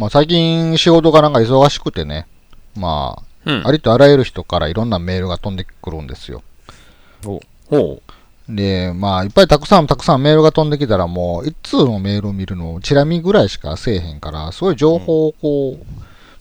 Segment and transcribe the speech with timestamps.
[0.00, 2.26] まあ最近仕事がなんか忙しくてね、
[2.74, 3.66] まあ、うん。
[3.66, 6.42] ありとあらゆる人からいろんなメールが飛んでくるんですよ。
[7.22, 8.02] ほう。
[8.48, 15.86] で、まあ、いっぱいたくさんたくさんメールが飛んできたら、もう、一通のメールを見るの、チラ見ぐらいしかせえへんから、すごい情報をこう、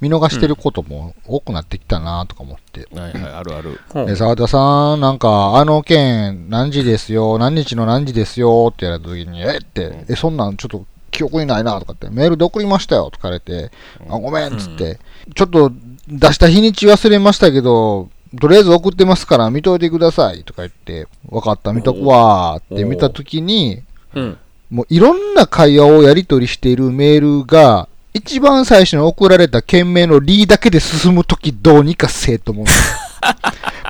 [0.00, 2.86] 見逃してることも多くなってきたなとか思って。
[2.94, 3.80] はいはい、あるある。
[4.06, 8.68] で、沢田さん、なんか、あの件、何時ですよ、何日の何時ですよ？
[8.68, 9.56] って言われた時に、え？
[9.56, 10.84] って、え、そんなんちょっと
[11.16, 13.70] 記憶にないなとかって、メールで送りましたよとか言われて、
[14.08, 14.98] あ、ごめんっつって、
[15.34, 15.72] ちょっと
[16.08, 23.82] 出した日にち忘れましたけど、とりあえず送ってますから見といてくださいとか言って、分かった、見とくわーって見た時に、
[24.14, 24.38] うん。
[24.70, 32.66] もういろんな会話をやり取りしているメールが、一番最初に送られた件名のリーだけで進むときどうにかせえと思う。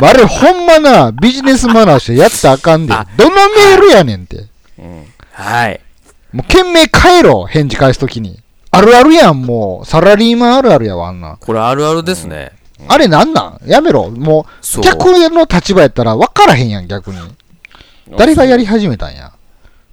[0.00, 2.94] まああれほんまな、ビジネスマナーしてやったらあかんで。
[3.16, 4.46] どのメールやねんって。
[4.78, 5.04] うん。
[5.32, 5.80] はい。
[6.34, 8.40] もう件名変えろ、返事返すときに。
[8.72, 9.86] あるあるやん、もう。
[9.86, 11.36] サラリーマンあるあるやわ、あんな。
[11.38, 12.50] これあるあるですね。
[12.88, 13.66] あれなんなん？
[13.66, 14.10] やめろ。
[14.10, 14.84] もう、そう。
[14.84, 17.18] 逆の立場やったら分からへんやん、逆に。
[18.18, 19.32] 誰がやり始めたんや？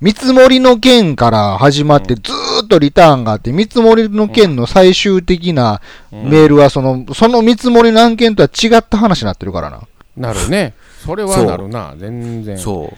[0.00, 5.80] 見積もりの件から始まってずーっとリターンがあって、見積もりの件の最終的な
[6.12, 9.80] メールはその、その見積もりの案件とは違った話になってるからな。
[10.16, 10.74] なるね。
[11.04, 11.94] それはなるな。
[11.98, 12.56] 全然。
[12.56, 12.96] そう。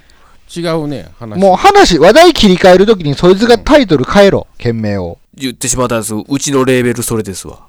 [0.54, 1.38] 違うね、話。
[1.38, 5.18] もう話、話題切り替えるときにそいつがタイトル変えろ、件名を。
[5.34, 6.14] 言ってしまったんです。
[6.14, 7.60] うちのレーベルそれですわ。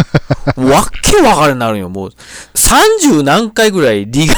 [0.56, 1.88] わっけわからんなるんよ。
[1.88, 2.10] もう、
[2.54, 4.34] 30何回ぐらいリが、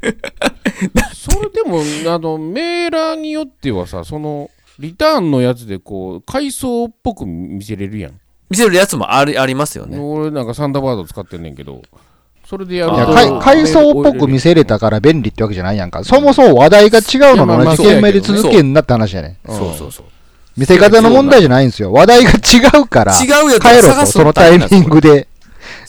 [1.14, 8.20] それでも、あの、メーラーによってはさ、その、リターンのやつでこう、階層っぽく見せれるやん。
[8.50, 9.98] 見せるやつもありありますよね。
[9.98, 11.82] 俺なんかサンダーバード使ってんねんけど、
[12.54, 13.12] それでやるいや、と。
[13.12, 16.04] かい階層っぽく見せれたから便利ってわけじゃないやんか。
[16.04, 20.06] そもそも話題が違うのの同じ件名で続けんなって話やねそうそうそう。
[20.56, 21.92] 見せ方の問題じゃないんですよ。
[21.92, 23.12] 話題が違うから。
[23.12, 25.26] 違うやつ変えろと、探すそのタイミングで。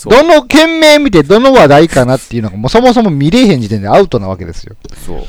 [0.06, 4.76] どの件名見てどの話題かなっていうのがもうそもそも見れへん時点でアウトなわけですよ。
[5.06, 5.24] そう。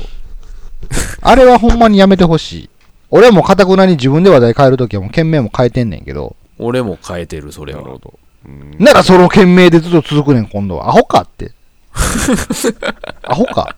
[1.21, 2.69] あれはほんまにやめてほしい。
[3.11, 6.35] 俺はもうかたくなに自分で話題変えるときはもう件名も変えてんねんけど。
[6.57, 7.81] 俺も変えてる、それは。
[7.81, 8.19] なるほど。
[8.47, 10.89] うんならその件名でずっと続くねん、今度は。
[10.89, 11.51] アホかって。
[13.23, 13.75] アホか。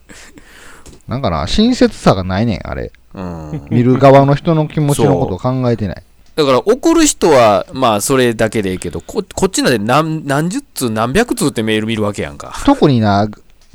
[1.08, 2.92] なんかな、親切さがないねん、あれ。
[3.14, 3.68] うん。
[3.70, 6.04] 見る側の人の気持ちのことを考えてない。
[6.36, 12.54] だから送る人は、まあそれだけでいいけど、ここっちなんで何何十通何百通ってメール見るわけやんか。
[12.66, 13.28] 特にな、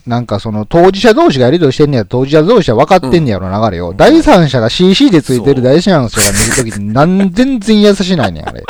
[0.07, 3.93] なんかその当事者同士がやりとりしてんねや当事者同士は分かってんねやろ、流れを。
[3.93, 8.63] 第三者が CC でついてる第三者が見るときに、なん全然優しないねん、あれ。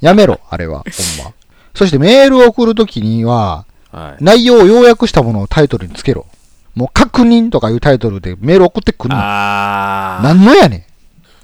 [0.00, 0.84] やめろ、あれは、
[1.16, 1.32] ほんま。
[1.74, 4.24] そしてメールを送るときには、はい。
[4.24, 6.26] 内容を要約したものをタイトルにつけろ。
[6.74, 9.16] もう確認とかいうタイトルでメール送ってくんの。
[9.16, 10.86] あなんのやね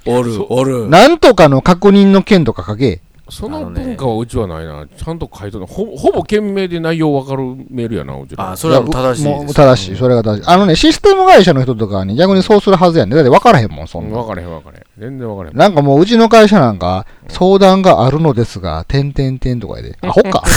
[0.05, 0.11] ー。
[0.11, 0.89] おる、おるん。。
[0.89, 3.01] なんとかの確認の件とか書け。
[3.31, 4.85] その文化はうちはないな。
[4.85, 8.51] ちゃんと書いとるほほぼ件名で内容わかるメールやな、うちら。
[8.51, 9.53] あ、それはもう正しいもうです。
[9.55, 9.95] 正しい。
[9.95, 10.47] それが正しい。
[10.47, 13.15] あのね、システム会社の人とかはね、逆にそうするはずやねん。
[13.15, 14.17] だって分からへんもん、そんな。
[14.17, 14.83] 分かれへん分かれへん。
[14.97, 15.57] 全然分かれへん。
[15.57, 19.97] なんかもううちの会社なんか、相談があるのですが、てんてんてんとかやで。
[20.01, 20.43] アホか。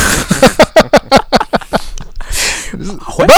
[2.77, 2.83] ま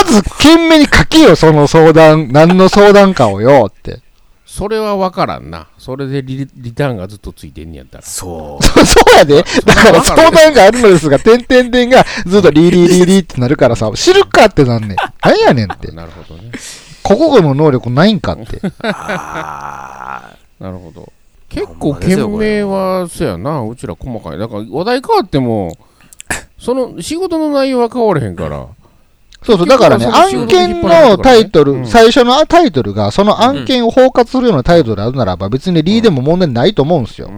[0.04, 4.00] ず、懸命に書けよ、その相談、何の相談かをよ、って。
[4.56, 5.68] それは分からんな。
[5.76, 8.04] それでリリターンがずっとついてんねやったら。
[8.04, 8.64] そう。
[8.64, 9.42] そ そうやで。
[9.42, 14.96] だから相談があるのですが、てんてんてんがずっとリーリーリーリーってなるからさ、知るかってなんねん。
[15.22, 15.92] 何やねんって。
[15.92, 16.52] なるほどね。
[17.04, 18.62] 国語の能力ないんかって。
[18.82, 20.22] あ
[20.58, 21.12] なるほど。
[21.50, 24.38] 結構件名は、そやな、うちら細かい。
[24.38, 25.76] だから話題変わっても、
[26.58, 28.68] その仕事の内容は変われへんから。
[29.42, 37.30] そうそう、だからね、案件のタイトル、うん最初のタイトルが、その案件を包括するようなタイトルであるならば、別にリーでも問題ないと思うんですよ。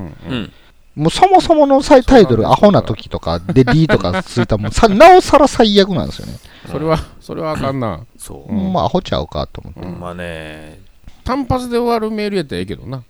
[0.99, 6.35] もうそもそものタイトル、アホな時とかでリーとかついたもん、さ なおさら最悪なんですよね。
[6.71, 8.01] それは、それはあかんな。
[8.19, 8.53] そう。
[8.53, 9.87] うんまあ、アホちゃうかと思って。
[9.87, 10.81] まね。
[11.25, 13.03] 単発で終わるメールやったらええけどな。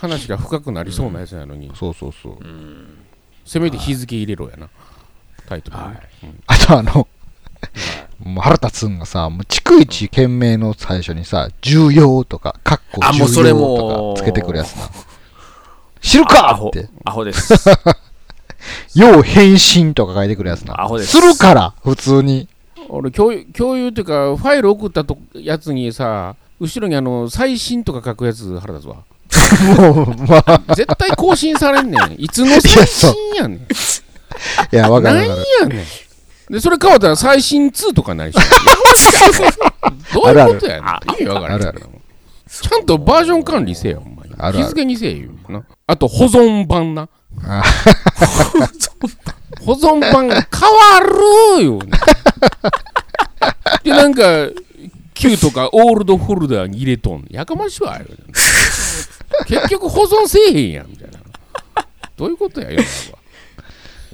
[0.00, 2.36] 話が深くなりそうなやつやのに、そうそうそう。
[2.40, 2.86] うん。
[3.44, 4.68] せめて日付入れろやな。
[5.46, 5.92] タイトルあ
[6.54, 7.06] とあの、
[8.22, 14.90] もう腹立つんがさ、もう逐一件名の最初にさ、重要とか、カッコあもうそれ重要もとかつけてくるやつな。
[16.00, 16.88] 知るかって。。
[17.04, 17.54] アホです。
[18.94, 20.80] 要返信とか書いてくるやつな。
[20.80, 22.48] アホですするから、普通に。
[22.88, 28.96] 俺共有、共有っていうか、ファイル送ったとやつにさ、後ろにあの、最新とか書くやつ腹立つわ。
[29.92, 32.16] もう、まあ、絶対更新されんねん。
[32.18, 33.58] いつの最新やねん。
[33.60, 33.64] い
[34.72, 35.46] や、わかるわかる。
[35.62, 35.86] やねん。
[36.50, 38.42] で、それ変わったら最新2とかになりそう。
[40.12, 40.84] どういうことやねん。
[41.20, 41.70] 意味わからちゃ
[42.76, 44.32] んとバージョン管理せよ、ほんまに。
[44.36, 44.64] あるある。
[44.64, 45.62] 日付にせえ言うな。
[45.86, 47.08] あと、保存版な。
[47.46, 47.62] あ
[49.64, 50.38] 保存版変わ
[51.58, 51.92] るよ、ね。
[53.84, 54.48] で、なんか、
[55.14, 57.24] 旧とかオールドフォルダーに入れとん。
[57.30, 58.06] やかましいわよ。
[59.46, 61.20] 結局保存せえへんやん、みたいな。
[62.16, 63.19] どういうことや、世の中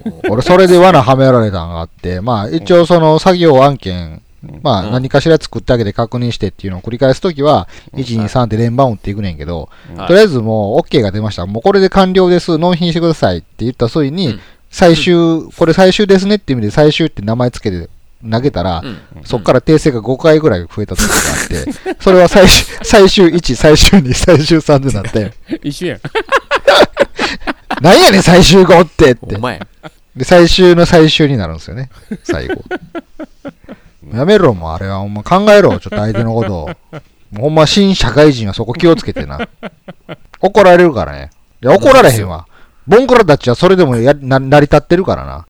[0.31, 4.22] 俺、それで罠はめられたのがあって、まあ、一応その作業案件、
[4.62, 4.93] まあ、うん。
[4.93, 10.06] 何かしら作ってあげて確認してっていうのを繰り返すときは、1、2、3って連番打っていくねんけど、はい。
[10.08, 11.46] とりあえずもう OK が出ました。
[11.46, 12.58] もうこれで完了です。
[12.58, 14.40] 納品してくださいって言った際に、うん。
[14.70, 17.88] 最終、これ最終ですねって意味で最終って名前つけて
[18.31, 19.25] 投げたら、うん。
[19.25, 25.32] そっから訂正が5回ぐらい増えた時があって、それは最終、最終1、最終2、最終3でなって、
[25.62, 26.00] 一緒やん。
[27.82, 29.40] なんやねん最終5ってってお。
[29.40, 29.61] 前。
[30.17, 31.90] で、最終の最終になるんですよね、
[32.25, 32.62] 最後。
[34.17, 35.00] やめろ、もうあれは。
[35.00, 36.70] ほんま考えろ、ちょっと相手のことを。
[37.32, 39.49] もうほんま新社会人はそこ気をつけてな。
[40.40, 41.31] 怒られるからね。
[41.62, 42.46] いや、怒られへんわ。
[42.87, 45.46] ボンクラたちはそれでもやな成り立ってるからな。